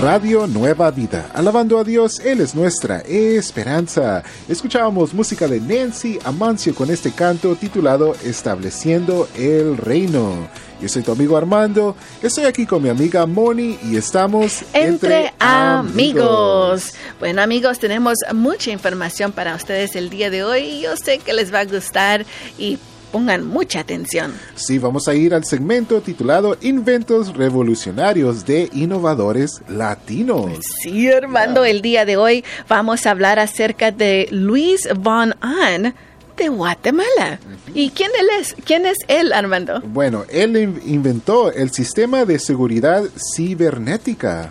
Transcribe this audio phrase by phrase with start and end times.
[0.00, 1.30] Radio Nueva Vida.
[1.34, 4.22] Alabando a Dios, Él es nuestra esperanza.
[4.48, 10.48] Escuchábamos música de Nancy Amancio con este canto titulado Estableciendo el Reino.
[10.80, 16.94] Yo soy tu amigo Armando, estoy aquí con mi amiga Moni y estamos entre, amigos.
[17.18, 21.34] Bueno amigos, tenemos mucha información para ustedes el día de hoy y yo sé que
[21.34, 22.24] les va a gustar
[22.56, 22.78] y
[23.10, 24.32] pongan mucha atención.
[24.54, 30.58] Sí, vamos a ir al segmento titulado Inventos Revolucionarios de Innovadores Latinos.
[30.82, 35.94] Sí, Armando, el día de hoy vamos a hablar acerca de Luis Von Ahn
[36.40, 37.38] de Guatemala.
[37.74, 38.56] ¿Y quién él es?
[38.64, 39.80] ¿Quién es él, Armando?
[39.82, 43.04] Bueno, él inventó el sistema de seguridad
[43.36, 44.50] cibernética.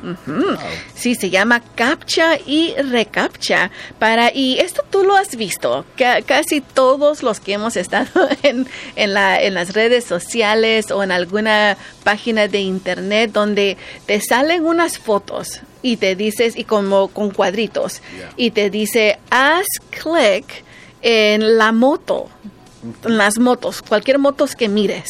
[0.94, 3.72] Sí, se llama CAPTCHA y ReCAPTCHA.
[3.98, 5.86] Para, y esto tú lo has visto.
[6.26, 11.12] casi todos los que hemos estado en, en, la, en las redes sociales o en
[11.12, 17.32] alguna página de internet donde te salen unas fotos y te dices, y como con
[17.32, 18.02] cuadritos,
[18.36, 20.64] y te dice, haz clic
[21.02, 22.28] en la moto,
[23.04, 25.10] en las motos, cualquier motos que mires.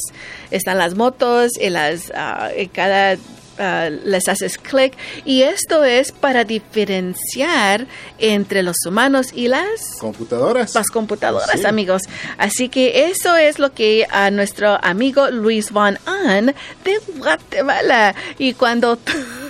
[0.52, 3.18] Están las motos y las, ah, cada
[3.58, 7.88] ah, les haces clic y esto es para diferenciar
[8.18, 10.74] entre los humanos y las computadoras.
[10.76, 12.04] Las computadoras, amigos.
[12.38, 18.54] Así que eso es lo que a nuestro amigo Luis Von An de Guatemala y
[18.54, 18.98] cuando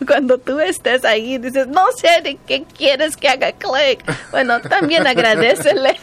[0.06, 4.04] cuando tú estés ahí dices, no sé de qué quieres que haga clic.
[4.30, 5.96] Bueno, también agradecele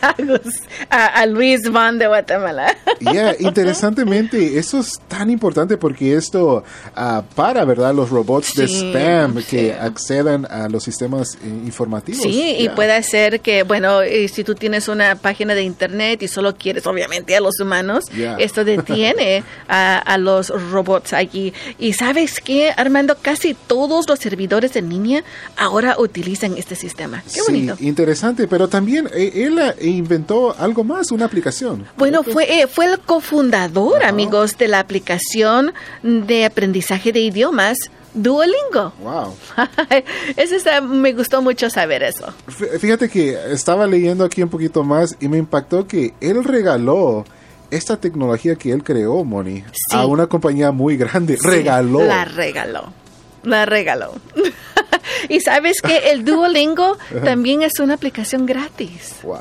[0.90, 2.76] a, a, Luis Van de Guatemala.
[3.00, 6.64] Yeah, interesantemente, eso es tan importante porque esto
[6.96, 7.94] uh, para, ¿verdad?
[7.94, 12.22] Los robots de spam que accedan a los sistemas eh, informativos.
[12.22, 14.00] Sí, y puede ser que, bueno,
[14.32, 18.06] si tú tienes una página de internet y solo quieres, obviamente, a los humanos,
[18.38, 21.54] esto detiene a, a los robots allí.
[21.78, 25.26] Y sabes qué, Armando, casi todo todos los servidores en línea
[25.58, 27.22] ahora utilizan este sistema.
[27.34, 27.76] Qué bonito.
[27.82, 31.86] interesante, pero también eh, él eh, inventó algo más, una aplicación.
[31.98, 37.78] Bueno, fue, eh, fue el cofundador, amigos, de la aplicación de aprendizaje de idiomas.
[38.14, 38.94] Duolingo.
[39.02, 39.36] Wow.
[40.38, 42.34] eso está, me gustó mucho saber eso.
[42.80, 47.26] Fíjate que estaba leyendo aquí un poquito más y me impactó que él regaló
[47.70, 51.38] esta tecnología que él creó, Moni, a una compañía muy grande.
[51.44, 52.04] regaló.
[52.06, 53.03] La regaló.
[53.44, 54.14] La regaló.
[55.30, 59.16] y sabes que el Duolingo también es una aplicación gratis.
[59.24, 59.40] Wow.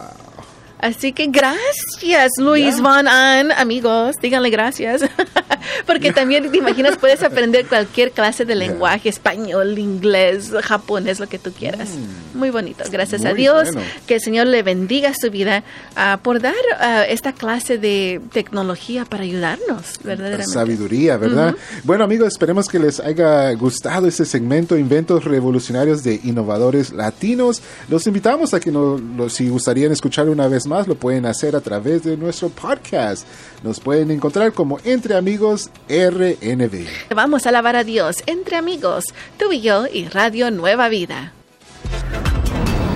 [0.78, 5.02] Así que gracias, Luis Van An, amigos, díganle gracias.
[5.86, 11.38] Porque también te imaginas, puedes aprender cualquier clase de lenguaje, español, inglés, japonés, lo que
[11.38, 11.90] tú quieras.
[11.90, 12.38] Mm.
[12.38, 13.68] Muy bonito, gracias a Dios.
[14.06, 15.64] Que el Señor le bendiga su vida
[15.96, 20.52] uh, por dar uh, esta clase de tecnología para ayudarnos, verdaderamente.
[20.52, 21.54] Sabiduría, ¿verdad?
[21.84, 27.62] Bueno, amigos, esperemos que les haya gustado este segmento, Inventos Revolucionarios de Innovadores Latinos.
[27.88, 29.00] Los invitamos a que nos,
[29.32, 33.26] si gustarían escuchar una vez más, lo pueden hacer a través de nuestro podcast.
[33.62, 36.86] Nos pueden encontrar como Entre Amigos RNB.
[37.14, 39.04] Vamos a alabar a Dios entre amigos,
[39.38, 41.32] tú y yo y Radio Nueva Vida.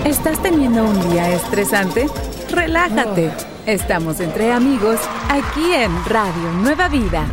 [0.05, 2.07] ¿Estás teniendo un día estresante?
[2.49, 3.31] Relájate.
[3.65, 4.99] Estamos entre amigos
[5.29, 7.27] aquí en Radio Nueva Vida.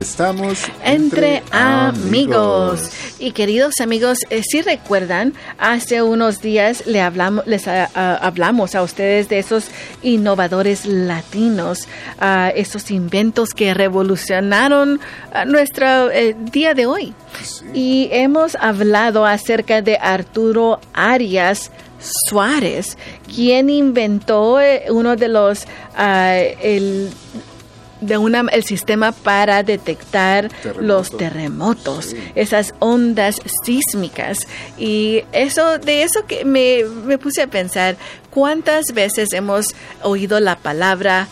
[0.00, 2.90] Estamos entre, amigos.
[3.18, 8.76] Y queridos amigos, eh, si recuerdan, hace unos días le hablamos, les ah, ah, hablamos
[8.76, 9.64] a ustedes de esos
[10.02, 11.88] innovadores latinos,
[12.20, 15.00] uh, esos inventos que revolucionaron
[15.48, 17.12] nuestro eh, día de hoy.
[17.74, 21.72] Y hemos hablado acerca de Arturo Arias.
[22.28, 25.64] Suárez, quien inventó eh, uno de los
[25.98, 27.10] el
[28.00, 30.50] de una, el sistema para detectar
[30.80, 34.46] los terremotos, esas ondas sísmicas.
[34.78, 37.96] Y eso, de eso que me, me puse a pensar,
[38.30, 41.28] ¿cuántas veces hemos oído la palabra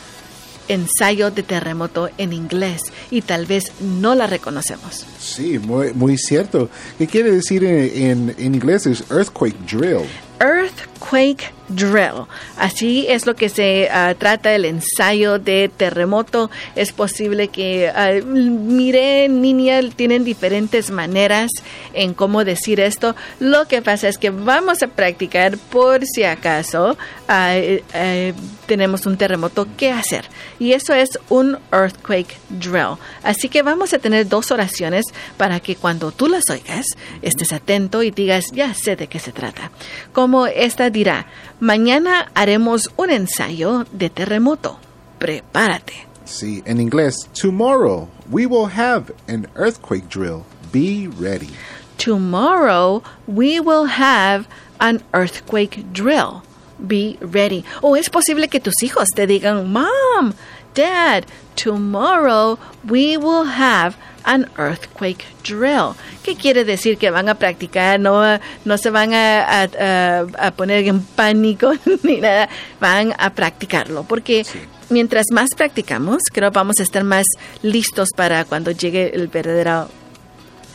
[0.68, 5.06] ensayo de terremoto en inglés y tal vez no la reconocemos.
[5.18, 6.68] Sí, muy, muy cierto.
[6.98, 8.86] ¿Qué quiere decir en, en, inglés?
[8.86, 10.06] Es earthquake drill.
[10.40, 12.26] Earthquake Drill.
[12.58, 16.50] Así es lo que se ah, trata el ensayo de terremoto.
[16.74, 21.50] Es posible que, uh, mire, niña, tienen diferentes maneras
[21.92, 23.14] en cómo decir esto.
[23.40, 26.96] Lo que pasa es que vamos a practicar por si acaso
[27.28, 28.34] ah, eh,
[28.66, 30.24] tenemos un terremoto, ¿qué hacer?
[30.58, 32.96] Y eso es un earthquake drill.
[33.22, 36.86] Así que vamos a tener dos oraciones para que cuando tú las oigas,
[37.22, 39.70] estés atento y digas, ya sé de qué se trata.
[40.12, 41.26] Como esta dirá,
[41.60, 44.78] Mañana haremos un ensayo de terremoto.
[45.18, 46.06] Prepárate.
[46.24, 50.44] Sí, en inglés, tomorrow we will have an earthquake drill.
[50.72, 51.50] Be ready.
[51.98, 54.46] tomorrow we will have
[54.80, 56.42] an earthquake drill.
[56.78, 57.64] Be ready.
[57.82, 60.34] O es posible que tus hijos te digan, Mom,
[60.74, 61.24] Dad,
[61.54, 65.94] tomorrow we will have an earthquake drill.
[66.22, 66.98] ¿Qué quiere decir?
[66.98, 71.72] Que van a practicar, no, no se van a, a, a- a poner en pánico
[72.02, 72.48] ni nada,
[72.80, 74.02] van a practicarlo.
[74.04, 74.44] Porque
[74.90, 77.24] mientras más practicamos, creo vamos a estar más
[77.62, 79.88] listos para cuando llegue el verdadero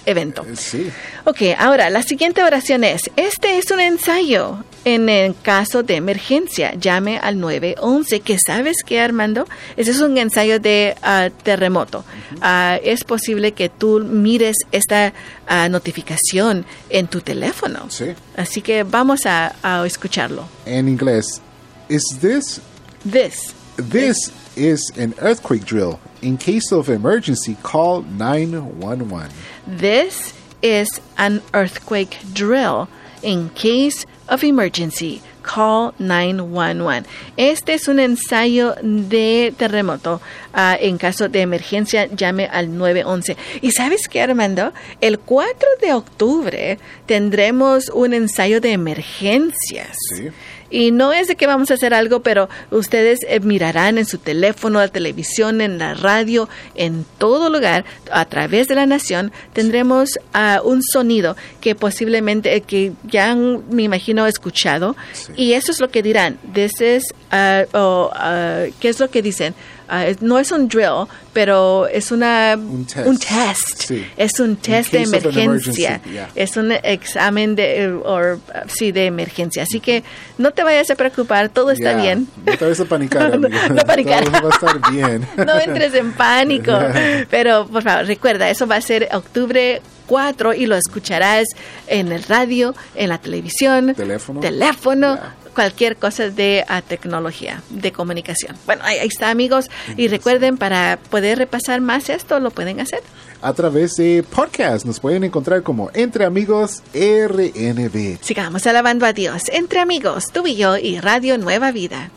[0.06, 0.44] evento.
[0.56, 0.90] Sí.
[1.26, 4.64] Ok, ahora la siguiente oración es, este es un ensayo.
[4.84, 9.48] En el caso de emergencia, llame al 911, que sabes que Armando,
[9.78, 12.04] ese es un ensayo de ah, terremoto.
[12.42, 15.14] Ah, es posible que tú mires esta
[15.48, 17.90] ah, notificación en tu teléfono.
[17.90, 18.14] Sí.
[18.36, 20.48] Así que vamos a, a escucharlo.
[20.66, 21.42] En inglés,
[21.88, 22.60] is this
[23.04, 23.54] This.
[23.78, 26.00] this is an earthquake drill.
[26.22, 29.32] In case of emergency, call 911.
[29.66, 32.88] This is an earthquake drill.
[33.24, 37.06] In case of emergency, call 911.
[37.38, 40.22] Este es un ensayo de terremoto.
[40.54, 43.38] Ah, en caso de emergencia, llame al 911.
[43.62, 44.74] ¿Y sabes qué, Armando?
[45.02, 49.98] El 4 de octubre tendremos un ensayo de emergencias.
[50.16, 50.30] Sí.
[50.72, 54.18] Y no es de que vamos a hacer algo, pero ustedes eh, mirarán en su
[54.18, 60.18] teléfono, la televisión, en la radio, en todo lugar, a través de la nación, tendremos
[60.34, 64.96] ah, un sonido que posiblemente, eh, que ya han, me imagino, escuchado.
[65.36, 66.40] Y eso es lo que dirán.
[66.54, 69.54] This is, ah, o, ah, ¿Qué es lo que dicen?
[69.92, 73.06] Es- no es un drill, pero es una, Un test.
[73.08, 73.82] un test.
[73.88, 74.06] Sí.
[74.16, 76.02] Es un test de emergencia.
[76.12, 76.30] yeah.
[76.36, 79.64] Es un examen de, or, uh, sí, de emergencia.
[79.64, 80.04] Así que
[80.38, 82.28] no te vayas a preocupar, todo está Ya, bien.
[82.46, 84.24] No te vayas a panicar, No, no panicar.
[84.24, 85.28] Todo va a estar bien.
[85.38, 86.72] No entres en pánico.
[87.30, 91.48] Pero, por favor, recuerda, eso va a ser octubre 4 y lo escucharás
[91.88, 94.40] en el radio, en la televisión, Teléfono.
[94.42, 95.36] teléfono, Ya.
[95.54, 98.56] Cualquier cosa de ah, tecnología, de comunicación.
[98.66, 99.70] Bueno, ahí, ahí está, amigos.
[99.98, 103.02] Y recuerden, para poder repasar más esto, lo pueden hacer.
[103.42, 108.20] A través de podcast nos pueden encontrar como Entre Amigos RNB.
[108.22, 112.12] Sigamos alabando a Dios entre amigos, tú y yo y Radio Nueva Vida.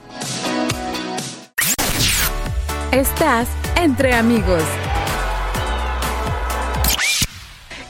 [2.93, 4.63] Estás entre amigos.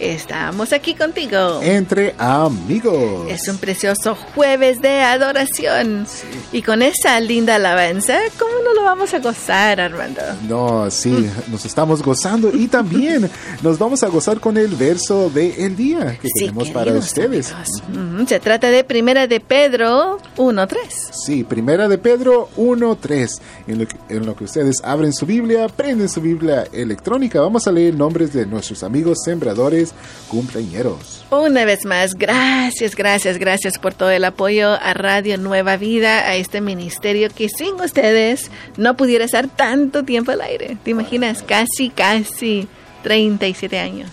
[0.04, 1.60] Estamos aquí contigo.
[1.62, 3.26] Entre Amigos.
[3.30, 6.06] Es un precioso jueves de adoración.
[6.52, 10.20] Y con esa linda alabanza, ¿cómo no lo vamos a gozar, Armando?
[10.46, 13.30] No, sí, nos estamos gozando y también
[13.62, 17.50] nos vamos a gozar con el verso del día que Sí, tenemos para ustedes.
[17.52, 17.82] amigos.
[18.18, 20.76] Ujú, Se trata de Primera de Pedro 1.3.
[21.24, 23.40] Sí, primera de Pedro 1.3.
[23.66, 27.66] En, lo que- en lo que ustedes abren su Biblia, prenden su Biblia electrónica, vamos
[27.66, 29.93] a leer nombres de nuestros amigos sembradores
[30.28, 31.24] cumpleañeros.
[31.30, 36.36] Una vez más, gracias, gracias, gracias por todo el apoyo a Radio Nueva Vida, a
[36.36, 40.76] este ministerio que sin ustedes no pudiera estar tanto tiempo al aire.
[40.84, 41.42] ¿Te imaginas?
[41.42, 42.68] Casi, casi
[43.02, 44.10] 37 años.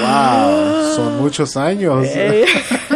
[0.00, 0.94] ¡Wow!
[0.96, 2.06] Son muchos años.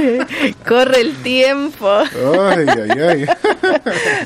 [0.01, 0.55] Eh.
[0.67, 1.91] Corre el tiempo.
[1.91, 3.27] Ay, ay, ay.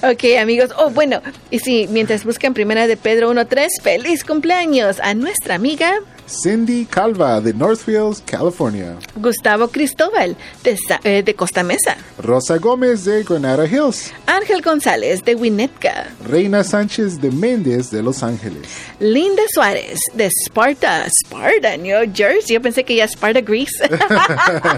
[0.12, 0.70] Ok, amigos.
[0.76, 5.94] Oh, bueno, y sí, mientras buscan primera de Pedro 1.3, feliz cumpleaños a nuestra amiga
[6.26, 8.96] Cindy Calva de Northfields, California.
[9.16, 14.12] Gustavo Cristóbal de, eh, de Costa Mesa, Rosa Gómez de Granada Hills.
[14.26, 18.68] Ángel González de Winnetka, Reina Sánchez de Méndez de Los Ángeles.
[19.00, 22.54] Linda Suárez de Sparta, Sparta, New Jersey.
[22.54, 23.88] Yo pensé que ya Sparta, Greece.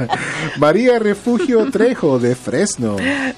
[0.59, 2.97] María Refugio Trejo de Fresno.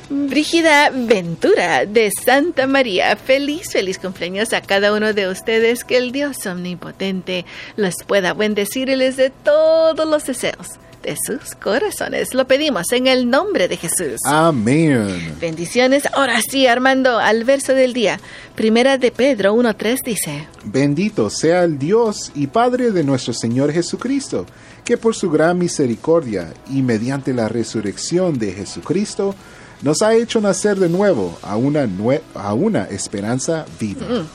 [0.09, 3.17] Brígida Ventura de Santa María.
[3.17, 5.85] Feliz, feliz cumpleaños a cada uno de ustedes.
[5.85, 7.45] Que el Dios omnipotente
[7.77, 12.35] los pueda bendecir y les dé todos los deseos de sus corazones.
[12.35, 14.21] Lo pedimos en el nombre de Jesús.
[14.25, 15.35] Amén.
[15.41, 16.05] Bendiciones.
[16.13, 18.19] Ahora sí, Armando, al verso del día.
[18.55, 20.49] Primera de Pedro 1.3 dice.
[20.65, 24.47] Bendito sea el Dios y Padre de nuestro Señor Jesucristo,
[24.85, 29.35] que por su gran misericordia y mediante la resurrección de Jesucristo,
[29.83, 34.07] nos ha hecho nacer de nuevo a una, nue- a una esperanza viva.
[34.07, 34.27] Mm,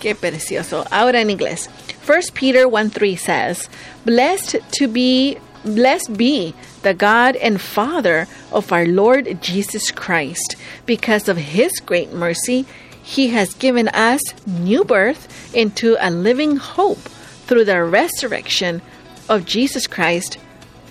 [0.00, 0.84] qué precioso.
[0.90, 1.68] Ahora en inglés.
[2.06, 3.68] 1 Peter 1:3 says,
[4.04, 10.56] Blessed to be blessed be the God and Father of our Lord Jesus Christ.
[10.86, 12.64] Because of his great mercy,
[13.02, 17.00] he has given us new birth into a living hope
[17.46, 18.80] through the resurrection
[19.28, 20.38] of Jesus Christ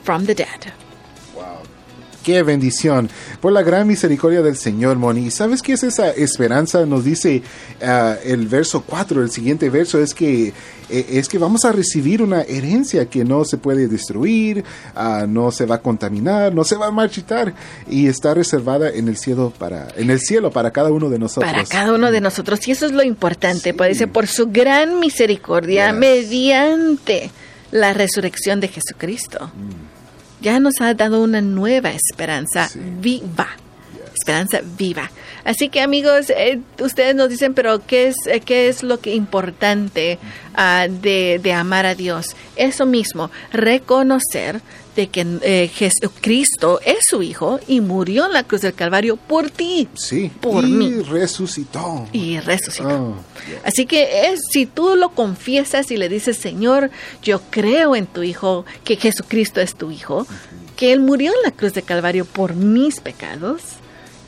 [0.04, 0.74] from the dead.
[2.28, 3.10] Qué bendición.
[3.40, 5.32] Por la gran misericordia del Señor, Moni.
[5.32, 6.86] ¿Sabes qué es esa esperanza?
[6.86, 7.42] Nos dice
[7.82, 10.48] ah, el verso 4, el siguiente verso, es que,
[10.90, 15.54] eh, es que vamos a recibir una herencia que no se puede destruir, ah, no
[15.54, 17.54] se va a contaminar, no se va a marchitar
[17.90, 21.50] y está reservada en el cielo para, en el cielo para cada uno de nosotros.
[21.50, 22.68] Para cada uno de nosotros.
[22.68, 23.74] Y eso es lo importante.
[23.74, 27.32] Puede ser por su gran misericordia mediante
[27.72, 29.50] la resurrección de Jesucristo.
[29.56, 29.87] Mm
[30.42, 33.48] ya nos ha dado una nueva esperanza viva.
[34.14, 35.10] Esperanza viva.
[35.46, 39.16] Así que amigos, eh, ustedes nos dicen, pero ¿qué es, eh, qué es lo que
[39.16, 40.20] importante
[40.56, 42.36] ah, de, de, amar a Dios?
[42.58, 44.62] Eso mismo, reconocer
[44.98, 49.52] de que eh, Jesucristo es su Hijo y murió en la cruz del Calvario por
[49.52, 49.88] ti.
[49.94, 50.92] Sí, por y mí.
[51.04, 52.08] resucitó.
[52.12, 52.90] Y resucitó.
[52.90, 53.16] Oh,
[53.64, 56.90] Así que es, si tú lo confiesas y le dices, Señor,
[57.22, 60.26] yo creo en tu Hijo, que Jesucristo es tu Hijo,
[60.76, 63.62] que Él murió en la cruz del Calvario por mis pecados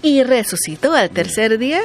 [0.04, 1.82] y resucitó al tercer día,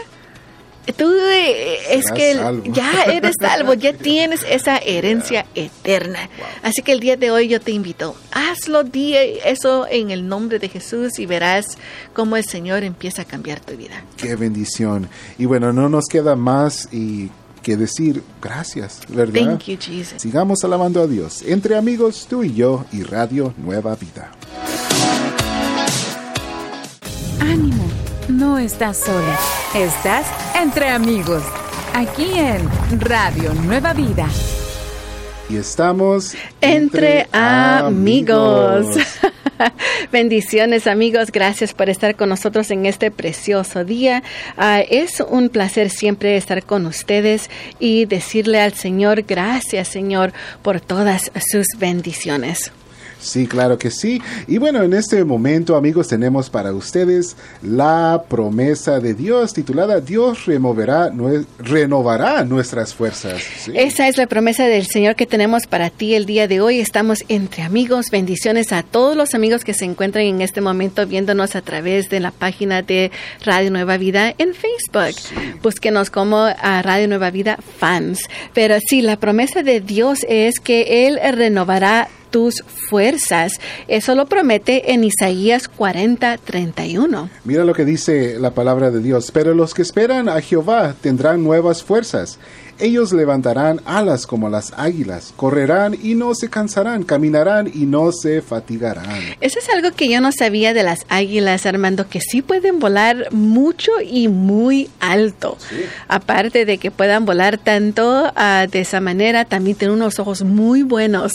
[0.92, 2.36] tú eh, es que
[2.66, 6.28] ya eres salvo, ya tienes esa herencia eterna.
[6.62, 10.58] Así que el día de hoy yo te invito, hazlo, di eso en el nombre
[10.58, 11.78] de Jesús y verás
[12.12, 14.04] cómo el Señor empieza a cambiar tu vida.
[14.16, 15.08] Qué bendición.
[15.38, 17.30] Y bueno, no nos queda más y
[17.62, 19.42] que decir gracias, ¿verdad?
[19.42, 20.20] Thank you, Jesus.
[20.20, 21.42] Sigamos alabando a Dios.
[21.42, 24.32] Entre amigos, tú y yo y Radio Nueva Vida.
[27.40, 27.84] Ánimo
[28.28, 29.38] no estás sola,
[29.74, 31.42] estás entre amigos,
[31.92, 32.68] aquí en
[33.00, 34.28] Radio Nueva Vida.
[35.50, 38.86] Y estamos entre, amigos.
[40.12, 44.22] Bendiciones amigos, gracias por estar con nosotros en este precioso día.
[44.56, 50.32] Ah, es un placer siempre estar con ustedes y decirle al Señor, gracias Señor
[50.62, 52.72] por todas sus bendiciones.
[53.24, 54.20] Sí, claro que sí.
[54.46, 60.46] Y bueno, en este momento, amigos, tenemos para ustedes la promesa de Dios titulada Dios
[60.46, 61.10] removerá,
[61.58, 63.42] renovará nuestras fuerzas.
[63.72, 66.80] Esa es la promesa del Señor que tenemos para ti el día de hoy.
[66.80, 68.10] Estamos entre amigos.
[68.10, 72.20] Bendiciones a todos los amigos que se encuentran en este momento viéndonos a través de
[72.20, 73.10] la página de
[73.44, 75.16] Radio Nueva Vida en Facebook.
[75.62, 78.28] Búsquenos como a Radio Nueva Vida Fans.
[78.52, 83.60] Pero sí, la promesa de Dios es que Él renovará tus fuerzas.
[83.86, 87.30] Eso lo promete en Isaías 40, 31.
[87.44, 89.30] Mira lo que dice la palabra de Dios.
[89.30, 92.40] Pero los que esperan a Jehová tendrán nuevas fuerzas
[92.78, 98.42] ellos levantarán alas como las águilas, correrán y no se cansarán, caminarán y no se
[98.42, 99.34] fatigarán.
[99.40, 103.32] Eso es algo que yo no sabía de las águilas, Armando, que sí pueden volar
[103.32, 105.56] mucho y muy alto.
[106.08, 110.82] Aparte de que puedan volar tanto uh, de esa manera, también tienen unos ojos muy
[110.82, 111.32] buenos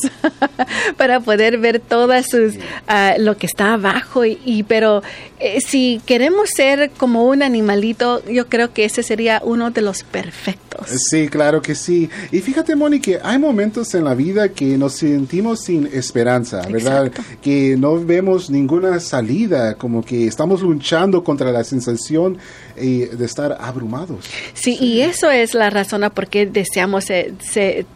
[0.98, 4.26] para poder ver todas sus uh, lo que está abajo.
[4.26, 5.02] Y, y pero
[5.40, 10.04] eh, si queremos ser como un animalito, yo creo que ese sería uno de los
[10.04, 10.69] perfectos.
[10.86, 12.10] Sí, claro que sí.
[12.32, 17.12] Y fíjate, Moni, que hay momentos en la vida que nos sentimos sin esperanza, ¿verdad?
[17.42, 22.38] Que no vemos ninguna salida, como que estamos luchando contra la sensación
[22.80, 24.26] de estar abrumados.
[24.54, 27.34] Sí, y eso es la razón por qué deseamos eh,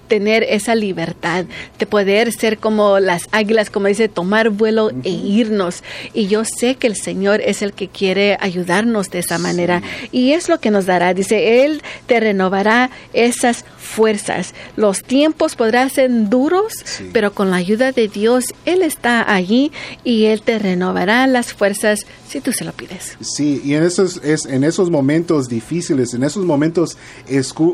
[0.07, 1.45] tener esa libertad
[1.79, 5.83] de poder ser como las águilas, como dice, tomar vuelo e irnos.
[6.13, 9.81] Y yo sé que el Señor es el que quiere ayudarnos de esa manera.
[10.11, 11.13] Y es lo que nos dará.
[11.13, 14.53] Dice, Él te renovará esas fuerzas.
[14.75, 16.73] Los tiempos podrán ser duros,
[17.11, 19.71] pero con la ayuda de Dios, Él está allí
[20.03, 23.15] y Él te renovará las fuerzas si tú se lo pides.
[23.21, 26.97] Sí, y en esos, es, en esos momentos difíciles, en esos momentos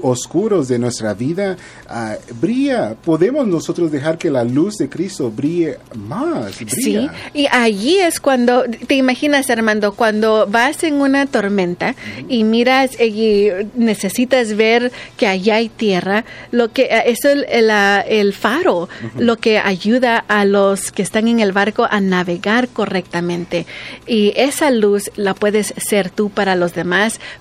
[0.01, 1.58] oscuros de nuestra vida,
[1.89, 2.96] uh, brilla.
[2.96, 6.56] Podemos nosotros dejar que la luz de Cristo brille más.
[6.68, 11.96] Sí, y allí es cuando, te imaginas, Armando, cuando vas en una tormenta
[12.27, 18.34] y miras y necesitas ver que allá hay tierra, lo que eh, es el, el,
[18.34, 23.65] faro, lo que ayuda a los que están en el barco a navegar correctamente.
[24.06, 26.88] Y esa luz la puedes ser tú para los demás,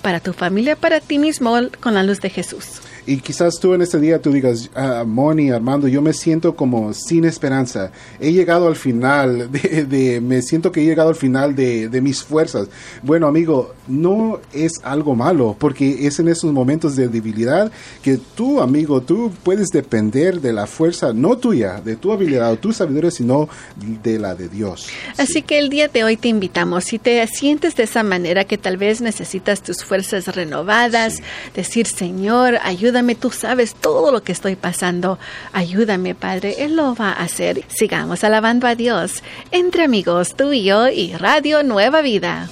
[0.03, 2.81] para tu familia, para ti mismo, con la luz de Jesús.
[3.09, 6.93] Y quizás tú en este día tú digas, ah, Moni, Armando, yo me siento como
[6.93, 7.91] sin esperanza.
[8.21, 12.23] He llegado al final, de, me siento que he llegado al final de, de, mis
[12.23, 12.69] fuerzas.
[13.03, 17.73] Bueno, amigo, no es algo malo, porque es en esos momentos de debilidad
[18.03, 22.59] que tú, amigo, tú puedes depender de la fuerza, no tuya, de tu habilidad o
[22.59, 23.49] tu sabiduría, sino
[24.03, 24.87] de la de Dios.
[25.17, 28.59] Así que el día de hoy te invitamos, si te sientes de esa manera que
[28.59, 31.23] tal vez necesitas tus fuerzas renovadas,
[31.55, 35.19] decir, Señor, ayuda ayúdame, tú sabes todo lo que estoy pasando.
[35.53, 37.63] Ayúdame, Padre, Él lo va a hacer.
[37.69, 39.23] Sigamos alabando a Dios.
[39.53, 42.49] Entre amigos, tú y yo y Radio Nueva Vida.